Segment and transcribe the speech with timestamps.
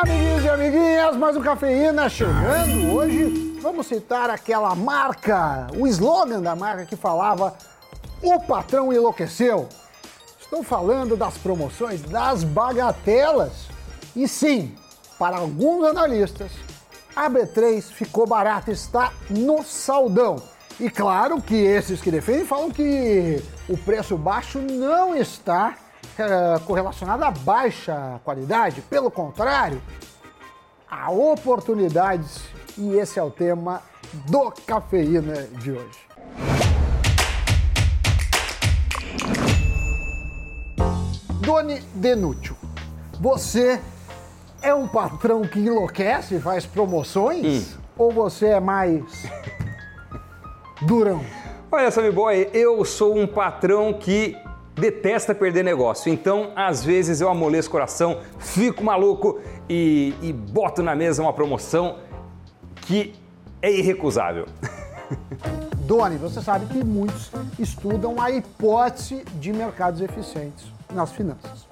[0.00, 2.94] Amiguinhos e amiguinhas, mais um Cafeína chegando.
[2.94, 7.54] Hoje vamos citar aquela marca, o slogan da marca que falava
[8.22, 9.68] o patrão enlouqueceu.
[10.40, 13.68] Estou falando das promoções das bagatelas.
[14.16, 14.74] E sim,
[15.18, 16.50] para alguns analistas,
[17.14, 20.42] a B3 ficou barata, está no saldão.
[20.80, 25.76] E claro que esses que defendem falam que o preço baixo não está
[26.18, 29.80] é, correlacionado à baixa qualidade, pelo contrário,
[30.90, 32.42] há oportunidades
[32.76, 33.82] e esse é o tema
[34.26, 35.98] do Cafeína de hoje.
[41.40, 42.56] Doni Denútil,
[43.20, 43.80] você
[44.62, 47.74] é um patrão que enlouquece e faz promoções?
[47.74, 47.80] Hum.
[47.96, 49.02] Ou você é mais
[50.82, 51.24] durão?
[51.72, 54.36] Olha, Sammy Boy, eu sou um patrão que
[54.80, 56.12] detesta perder negócio.
[56.12, 61.32] Então, às vezes eu amoleço o coração, fico maluco e, e boto na mesa uma
[61.32, 61.98] promoção
[62.86, 63.14] que
[63.62, 64.46] é irrecusável.
[65.84, 71.66] Doni, você sabe que muitos estudam a hipótese de mercados eficientes nas finanças.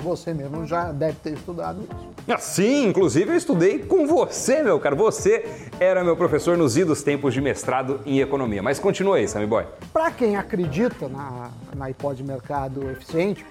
[0.00, 2.15] Você mesmo já deve ter estudado isso.
[2.38, 4.96] Sim, inclusive eu estudei com você, meu caro.
[4.96, 5.44] Você
[5.78, 8.62] era meu professor nos idos tempos de mestrado em economia.
[8.62, 9.64] Mas continua aí, Sammy Boy.
[9.92, 13.46] Para quem acredita na, na hipótese de mercado eficiente,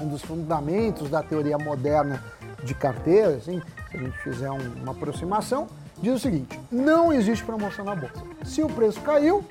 [0.00, 2.22] um dos fundamentos da teoria moderna
[2.62, 5.66] de carteira, assim, se a gente fizer um, uma aproximação,
[6.00, 8.22] diz o seguinte: não existe promoção na bolsa.
[8.44, 9.44] Se o preço caiu,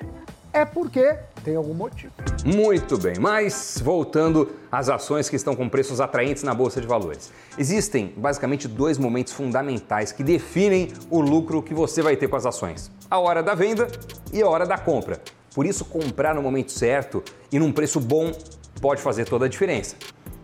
[0.52, 2.12] é porque tem algum motivo.
[2.44, 7.30] Muito bem, mas voltando às ações que estão com preços atraentes na bolsa de valores.
[7.58, 12.46] Existem basicamente dois momentos fundamentais que definem o lucro que você vai ter com as
[12.46, 13.86] ações: a hora da venda
[14.32, 15.20] e a hora da compra.
[15.54, 18.32] Por isso, comprar no momento certo e num preço bom
[18.80, 19.94] pode fazer toda a diferença.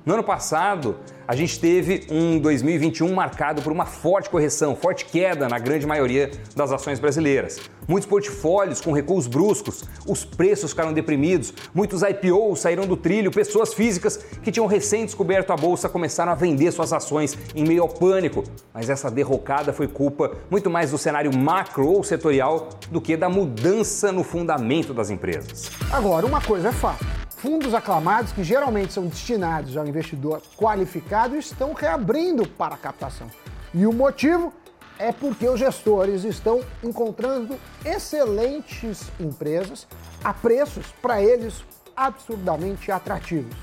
[0.04, 0.96] No ano passado,
[1.28, 6.30] a gente teve um 2021 marcado por uma forte correção, forte queda na grande maioria
[6.56, 7.60] das ações brasileiras.
[7.90, 13.74] Muitos portfólios com recuos bruscos, os preços ficaram deprimidos, muitos IPOs saíram do trilho, pessoas
[13.74, 17.88] físicas que tinham recém descoberto a bolsa começaram a vender suas ações em meio ao
[17.88, 18.44] pânico.
[18.72, 23.28] Mas essa derrocada foi culpa muito mais do cenário macro ou setorial do que da
[23.28, 25.68] mudança no fundamento das empresas.
[25.90, 27.04] Agora, uma coisa é fato
[27.38, 33.28] fundos aclamados, que geralmente são destinados ao investidor qualificado, estão reabrindo para a captação.
[33.72, 34.52] E o motivo
[35.00, 39.88] é porque os gestores estão encontrando excelentes empresas
[40.22, 41.64] a preços, para eles,
[41.96, 43.56] absurdamente atrativos.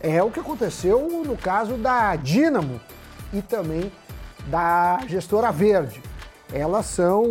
[0.00, 2.80] É o que aconteceu no caso da Dynamo
[3.32, 3.90] e também
[4.46, 6.00] da gestora Verde.
[6.52, 7.26] Elas são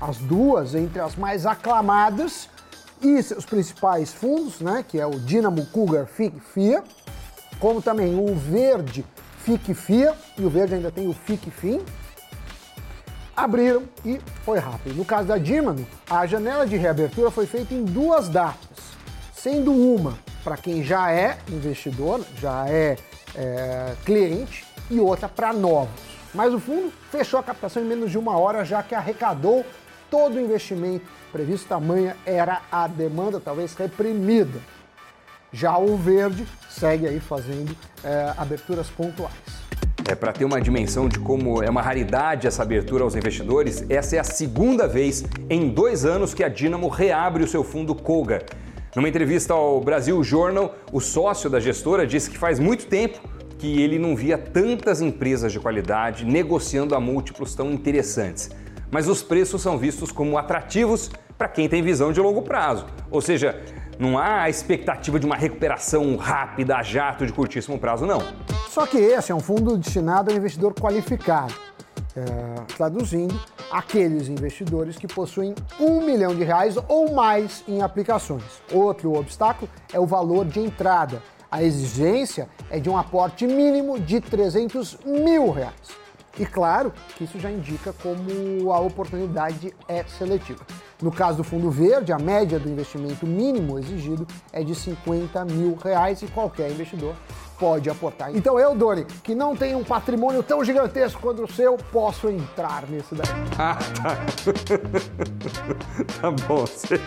[0.00, 2.48] as duas entre as mais aclamadas
[3.00, 6.82] e seus principais fundos, né, que é o Dinamo Cougar FIC FIA,
[7.60, 9.04] como também o Verde
[9.44, 11.80] FIC FIA, e o Verde ainda tem o FIC FIM,
[13.36, 14.96] abriram e foi rápido.
[14.96, 18.78] No caso da Dinamo, a janela de reabertura foi feita em duas datas,
[19.34, 22.96] sendo uma para quem já é investidor, já é,
[23.34, 26.00] é cliente, e outra para novos.
[26.32, 29.64] Mas o fundo fechou a captação em menos de uma hora, já que arrecadou
[30.10, 34.60] todo o investimento previsto tamanha era a demanda, talvez reprimida.
[35.52, 39.55] Já o verde segue aí fazendo é, aberturas pontuais.
[40.08, 44.16] É, para ter uma dimensão de como é uma raridade essa abertura aos investidores, essa
[44.16, 48.44] é a segunda vez em dois anos que a Dynamo reabre o seu fundo Colga.
[48.94, 53.18] Numa entrevista ao Brasil Journal, o sócio da gestora disse que faz muito tempo
[53.58, 58.50] que ele não via tantas empresas de qualidade negociando a múltiplos tão interessantes
[58.90, 62.86] mas os preços são vistos como atrativos para quem tem visão de longo prazo.
[63.10, 63.60] Ou seja,
[63.98, 68.22] não há a expectativa de uma recuperação rápida a jato de curtíssimo prazo, não.
[68.76, 71.54] Só que esse é um fundo destinado ao investidor qualificado.
[72.14, 73.34] É, traduzindo,
[73.70, 78.42] aqueles investidores que possuem um milhão de reais ou mais em aplicações.
[78.70, 81.22] Outro obstáculo é o valor de entrada.
[81.50, 85.72] A exigência é de um aporte mínimo de 300 mil reais.
[86.38, 90.66] E claro que isso já indica como a oportunidade é seletiva.
[91.00, 95.76] No caso do fundo verde, a média do investimento mínimo exigido é de 50 mil
[95.82, 97.14] reais e qualquer investidor
[97.58, 98.34] pode aportar.
[98.34, 102.84] Então eu, Doni, que não tenho um patrimônio tão gigantesco quanto o seu, posso entrar
[102.88, 103.26] nesse daí.
[103.58, 104.16] Ah, tá.
[106.20, 107.00] tá bom, você...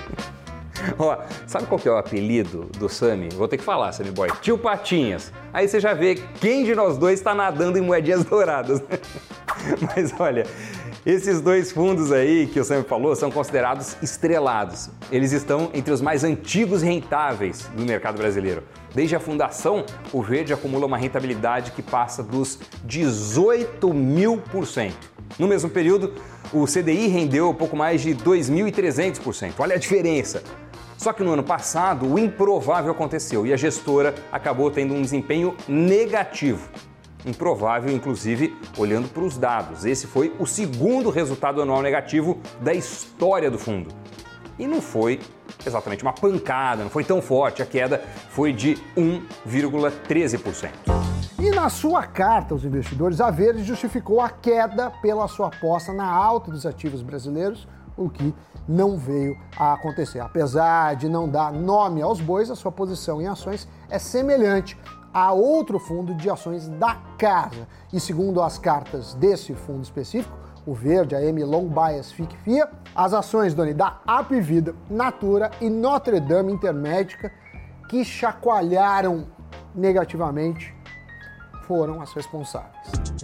[0.98, 3.30] Ó, sabe qual que é o apelido do Sami?
[3.30, 4.30] Vou ter que falar, Sammy Boy.
[4.42, 5.32] Tio Patinhas.
[5.54, 8.82] Aí você já vê quem de nós dois está nadando em moedinhas douradas.
[8.82, 9.00] Né?
[9.96, 10.46] Mas olha,
[11.12, 14.92] Esses dois fundos aí que o Sam falou são considerados estrelados.
[15.12, 18.62] Eles estão entre os mais antigos rentáveis do mercado brasileiro.
[18.94, 19.84] Desde a fundação,
[20.14, 25.10] o Verde acumula uma rentabilidade que passa dos 18 mil por cento.
[25.40, 26.14] No mesmo período,
[26.54, 29.54] o CDI rendeu pouco mais de 2.300%.
[29.58, 30.44] Olha a diferença.
[30.96, 35.56] Só que no ano passado, o improvável aconteceu e a gestora acabou tendo um desempenho
[35.68, 36.70] negativo.
[37.26, 39.86] Improvável, inclusive, olhando para os dados.
[39.86, 43.94] Esse foi o segundo resultado anual negativo da história do fundo.
[44.58, 45.20] E não foi
[45.66, 47.62] exatamente uma pancada, não foi tão forte.
[47.62, 50.70] A queda foi de 1,13%.
[51.40, 56.06] E na sua carta aos investidores, a Verde justificou a queda pela sua aposta na
[56.06, 58.34] alta dos ativos brasileiros, o que
[58.68, 60.20] não veio a acontecer.
[60.20, 64.78] Apesar de não dar nome aos bois, a sua posição em ações é semelhante
[65.14, 67.68] a outro fundo de ações da casa.
[67.92, 72.70] E segundo as cartas desse fundo específico, o verde, a M Long Bias FIC FIA,
[72.96, 77.32] as ações, Doni, da Apvida, Natura e Notre Dame Intermédica,
[77.90, 79.28] que chacoalharam
[79.74, 80.76] negativamente
[81.70, 82.74] foram as responsáveis.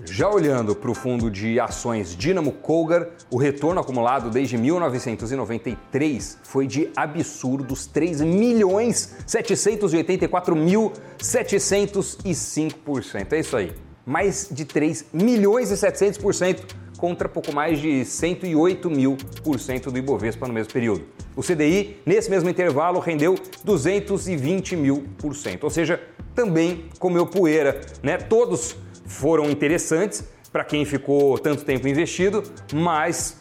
[0.07, 6.68] Já olhando para o fundo de ações Dinamo Colgar, o retorno acumulado desde 1993 foi
[6.68, 13.33] de absurdos 3 milhões 784 mil 705%.
[13.33, 13.74] É isso aí.
[14.06, 19.97] Mais de 3 milhões e 700% contra pouco mais de 108 mil por cento do
[19.97, 21.06] Ibovespa no mesmo período.
[21.36, 26.01] O CDI, nesse mesmo intervalo, rendeu 220 mil por cento, ou seja,
[26.33, 27.81] também comeu poeira.
[28.01, 28.18] Né?
[28.18, 28.75] Todos
[29.06, 32.44] foram interessantes para quem ficou tanto tempo investido,
[32.74, 33.38] mas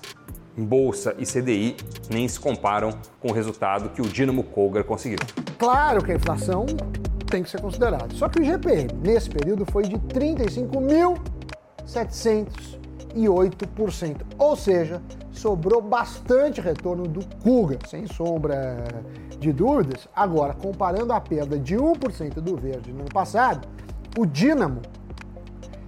[0.57, 1.77] Bolsa e CDI
[2.11, 2.91] nem se comparam
[3.21, 5.19] com o resultado que o Dinamo Colgar conseguiu.
[5.59, 6.67] Claro que a inflação
[7.31, 8.15] tem que ser considerada.
[8.15, 12.84] Só que o IGPM nesse período foi de 35.700
[13.23, 14.23] 8%.
[14.39, 15.01] Ou seja,
[15.31, 18.85] sobrou bastante retorno do Kuga, sem sombra
[19.39, 20.09] de dúvidas.
[20.15, 23.69] Agora, comparando a perda de 1% do verde no ano passado,
[24.19, 24.81] o Dínamo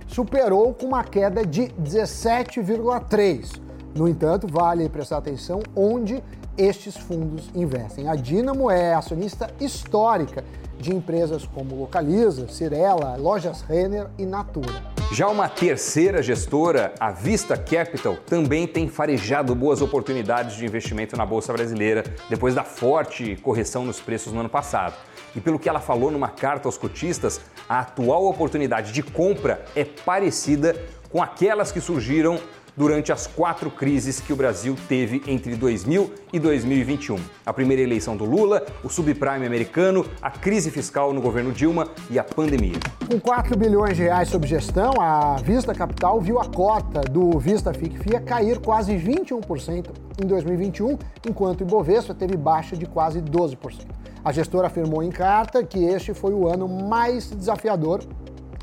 [0.06, 3.60] superou com uma queda de 17,3%.
[3.94, 6.22] No entanto, vale prestar atenção onde
[6.56, 8.08] estes fundos investem.
[8.08, 10.44] A Dínamo é acionista histórica
[10.78, 14.95] de empresas como Localiza, Cirela, Lojas Renner e Natura.
[15.12, 21.24] Já uma terceira gestora, a Vista Capital, também tem farejado boas oportunidades de investimento na
[21.24, 24.96] Bolsa Brasileira depois da forte correção nos preços no ano passado.
[25.34, 29.84] E pelo que ela falou numa carta aos cotistas, a atual oportunidade de compra é
[29.84, 30.76] parecida
[31.08, 32.38] com aquelas que surgiram
[32.76, 37.16] durante as quatro crises que o Brasil teve entre 2000 e 2021.
[37.44, 42.18] A primeira eleição do Lula, o subprime americano, a crise fiscal no governo Dilma e
[42.18, 42.78] a pandemia.
[43.10, 47.72] Com 4 bilhões de reais sob gestão, a Vista Capital viu a cota do Vista
[47.72, 49.86] FIC-FIA cair quase 21%
[50.22, 53.86] em 2021, enquanto o Ibovespa teve baixa de quase 12%.
[54.24, 58.02] A gestora afirmou em carta que este foi o ano mais desafiador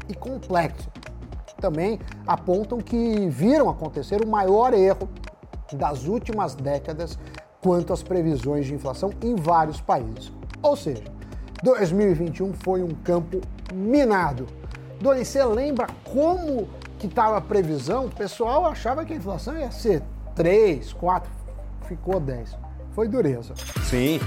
[0.10, 0.90] e complexo
[1.64, 5.08] também apontam que viram acontecer o maior erro
[5.72, 7.18] das últimas décadas
[7.62, 10.30] quanto às previsões de inflação em vários países.
[10.62, 11.06] Ou seja,
[11.64, 13.40] 2021 foi um campo
[13.74, 14.46] minado.
[15.00, 16.68] Doni, você lembra como
[17.00, 18.08] que estava a previsão?
[18.08, 20.04] O pessoal achava que a inflação ia ser
[20.36, 21.32] 3, 4,
[21.88, 22.58] ficou 10.
[22.92, 23.54] Foi dureza.
[23.90, 24.20] Sim,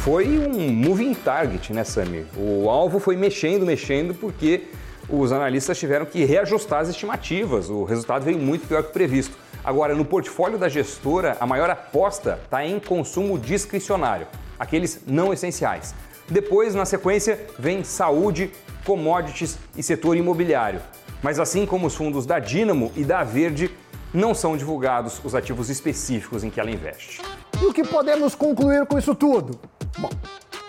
[0.00, 2.26] foi um moving target, né, Samir?
[2.36, 4.66] O alvo foi mexendo, mexendo, porque
[5.10, 7.68] os analistas tiveram que reajustar as estimativas.
[7.68, 9.36] O resultado veio muito pior que previsto.
[9.64, 14.26] Agora, no portfólio da gestora, a maior aposta está em consumo discricionário,
[14.58, 15.94] aqueles não essenciais.
[16.28, 18.50] Depois, na sequência, vem saúde,
[18.84, 20.80] commodities e setor imobiliário.
[21.22, 23.70] Mas assim como os fundos da Dínamo e da Verde,
[24.14, 27.20] não são divulgados os ativos específicos em que ela investe.
[27.60, 29.60] E o que podemos concluir com isso tudo?
[29.98, 30.08] Bom,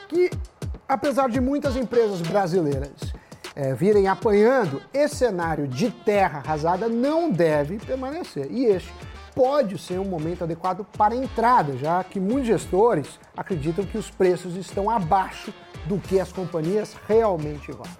[0.09, 0.29] que
[0.87, 3.10] apesar de muitas empresas brasileiras
[3.61, 8.47] é, virem apanhando, esse cenário de terra arrasada não deve permanecer.
[8.49, 8.91] E este
[9.35, 14.09] pode ser um momento adequado para a entrada, já que muitos gestores acreditam que os
[14.09, 15.53] preços estão abaixo
[15.85, 17.93] do que as companhias realmente valem.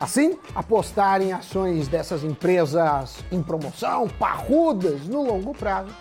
[0.00, 5.94] Assim, apostar em ações dessas empresas em promoção, parrudas, no longo prazo,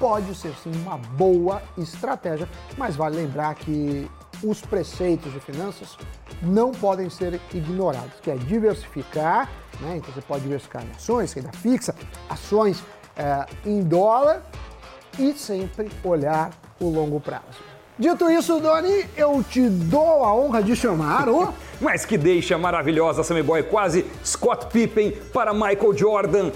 [0.00, 4.10] pode ser sim uma boa estratégia, mas vale lembrar que
[4.42, 5.96] os preceitos de finanças
[6.42, 9.96] não podem ser ignorados, que é diversificar, né?
[9.96, 11.94] então você pode diversificar em ações, renda fixa,
[12.28, 12.82] ações
[13.16, 14.42] é, em dólar
[15.18, 17.70] e sempre olhar o longo prazo.
[17.98, 21.52] Dito isso, Doni, eu te dou a honra de chamar o...
[21.82, 26.50] Mas que deixa maravilhosa, Sammy Boy, quase Scott Pippen para Michael Jordan.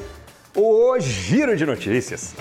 [0.57, 2.35] o Giro de Notícias.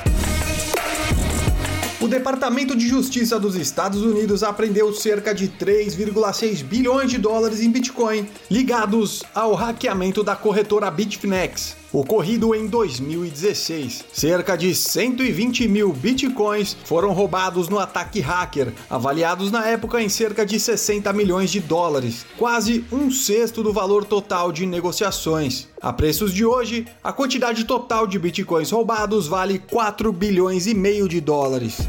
[2.04, 7.72] O Departamento de Justiça dos Estados Unidos apreendeu cerca de 3,6 bilhões de dólares em
[7.72, 14.06] Bitcoin ligados ao hackeamento da corretora Bitfinex, ocorrido em 2016.
[14.12, 20.46] Cerca de 120 mil bitcoins foram roubados no ataque hacker, avaliados na época em cerca
[20.46, 25.68] de 60 milhões de dólares, quase um sexto do valor total de negociações.
[25.80, 31.08] A preços de hoje, a quantidade total de bitcoins roubados vale 4 bilhões e meio
[31.08, 31.88] de dólares.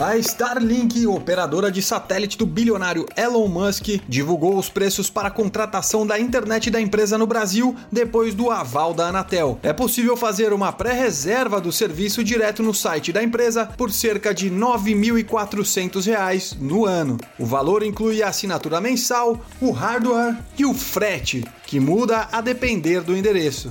[0.00, 6.04] A Starlink, operadora de satélite do bilionário Elon Musk, divulgou os preços para a contratação
[6.04, 9.60] da internet da empresa no Brasil depois do aval da Anatel.
[9.62, 14.48] É possível fazer uma pré-reserva do serviço direto no site da empresa por cerca de
[14.48, 17.16] R$ 9.400 no ano.
[17.38, 23.00] O valor inclui a assinatura mensal, o hardware e o frete, que muda a depender
[23.00, 23.70] do endereço.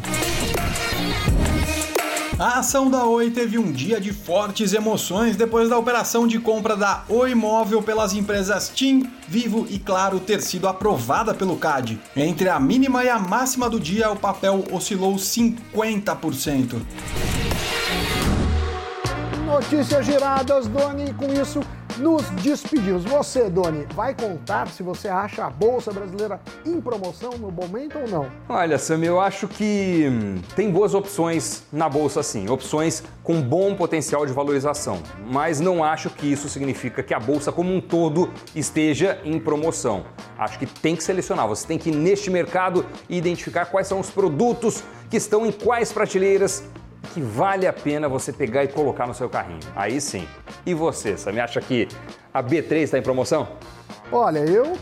[2.44, 6.76] A ação da Oi teve um dia de fortes emoções depois da operação de compra
[6.76, 11.98] da Oi Móvel pelas empresas TIM, Vivo e Claro ter sido aprovada pelo CAD.
[12.14, 16.82] Entre a mínima e a máxima do dia, o papel oscilou 50%.
[19.46, 21.62] Notícias giradas, Doni, com isso
[21.98, 23.04] nos despedimos.
[23.06, 28.08] Você, Doni, vai contar se você acha a Bolsa Brasileira em promoção no momento ou
[28.08, 28.28] não?
[28.50, 33.76] Olha, Sam, eu acho que hum, tem boas opções na Bolsa sim, opções com bom
[33.76, 38.30] potencial de valorização, mas não acho que isso significa que a Bolsa como um todo
[38.56, 40.06] esteja em promoção.
[40.38, 44.84] Acho que tem que selecionar, você tem que neste mercado identificar quais são os produtos
[45.10, 46.64] que estão em quais prateleiras
[47.14, 49.60] que vale a pena você pegar e colocar no seu carrinho.
[49.76, 50.28] Aí sim.
[50.66, 51.88] E você, você me acha que
[52.34, 53.48] a B3 está em promoção?
[54.12, 54.78] Olha, eu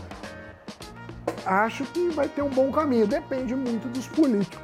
[1.44, 3.06] acho que vai ter um bom caminho.
[3.06, 4.60] Depende muito dos políticos.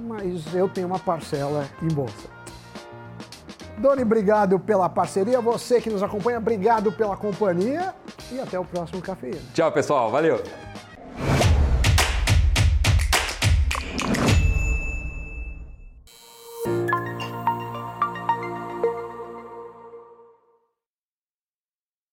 [0.00, 2.34] Mas eu tenho uma parcela em bolsa.
[3.78, 5.40] Doni, obrigado pela parceria.
[5.40, 7.94] Você que nos acompanha, obrigado pela companhia.
[8.32, 9.40] E até o próximo Cafeína.
[9.52, 10.10] Tchau, pessoal.
[10.10, 10.42] Valeu.